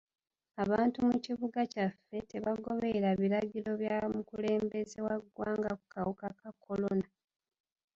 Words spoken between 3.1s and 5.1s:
biragiro bya mukulembeze